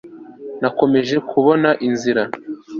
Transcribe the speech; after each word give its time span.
Nakomeje 0.61 1.15
kubona 1.29 1.69
inzira 1.87 2.23